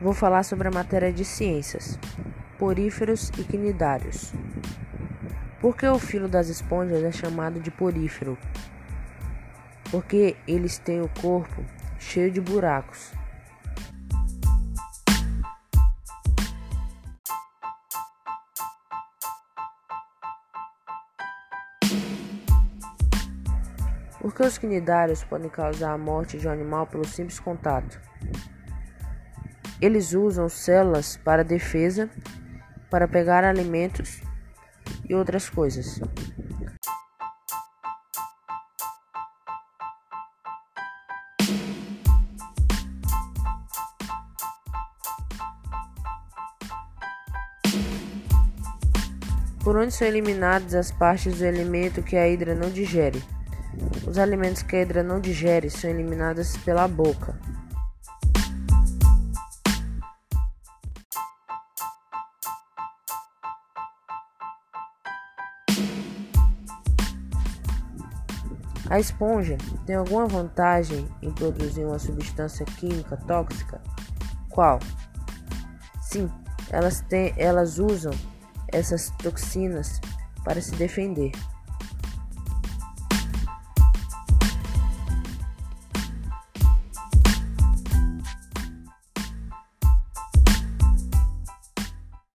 Vou 0.00 0.14
falar 0.14 0.44
sobre 0.44 0.66
a 0.66 0.70
matéria 0.70 1.12
de 1.12 1.26
ciências, 1.26 1.98
poríferos 2.58 3.28
e 3.38 3.44
quinidários. 3.44 4.32
Por 5.60 5.76
que 5.76 5.86
o 5.86 5.98
filo 5.98 6.26
das 6.26 6.48
esponjas 6.48 7.04
é 7.04 7.12
chamado 7.12 7.60
de 7.60 7.70
porífero? 7.70 8.38
Porque 9.90 10.38
eles 10.48 10.78
têm 10.78 11.02
o 11.02 11.10
corpo 11.20 11.62
cheio 11.98 12.30
de 12.30 12.40
buracos. 12.40 13.12
Porque 24.18 24.42
os 24.42 24.56
quinidários 24.56 25.22
podem 25.24 25.50
causar 25.50 25.92
a 25.92 25.98
morte 25.98 26.38
de 26.38 26.48
um 26.48 26.50
animal 26.50 26.86
pelo 26.86 27.06
simples 27.06 27.38
contato. 27.38 28.00
Eles 29.80 30.12
usam 30.12 30.46
células 30.46 31.16
para 31.16 31.42
defesa, 31.42 32.10
para 32.90 33.08
pegar 33.08 33.44
alimentos 33.44 34.20
e 35.08 35.14
outras 35.14 35.48
coisas. 35.48 35.98
Por 49.64 49.76
onde 49.76 49.94
são 49.94 50.06
eliminadas 50.06 50.74
as 50.74 50.90
partes 50.90 51.38
do 51.38 51.46
alimento 51.46 52.02
que 52.02 52.16
a 52.16 52.28
hidra 52.28 52.54
não 52.54 52.68
digere? 52.70 53.22
Os 54.06 54.18
alimentos 54.18 54.62
que 54.62 54.76
a 54.76 54.82
hidra 54.82 55.02
não 55.02 55.20
digere 55.20 55.70
são 55.70 55.88
eliminados 55.88 56.56
pela 56.58 56.86
boca. 56.86 57.38
A 68.90 68.98
esponja 68.98 69.56
tem 69.86 69.94
alguma 69.94 70.26
vantagem 70.26 71.08
em 71.22 71.30
produzir 71.30 71.84
uma 71.84 71.98
substância 72.00 72.66
química 72.66 73.16
tóxica? 73.16 73.80
Qual? 74.48 74.80
Sim, 76.02 76.28
elas, 76.70 77.00
têm, 77.02 77.32
elas 77.36 77.78
usam 77.78 78.12
essas 78.72 79.10
toxinas 79.22 80.00
para 80.44 80.60
se 80.60 80.72
defender. 80.72 81.30